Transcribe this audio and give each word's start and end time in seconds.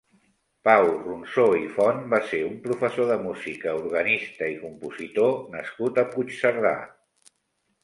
Pau 0.67 0.85
Ronsó 1.01 1.43
i 1.63 1.67
Font 1.75 2.01
va 2.13 2.21
ser 2.31 2.39
un 2.45 2.55
professor 2.63 3.09
de 3.11 3.19
música, 3.27 3.75
organista 3.83 4.49
i 4.55 4.57
compositor 4.65 5.39
nascut 5.59 6.03
a 6.03 6.09
Puigcerdà. 6.17 6.75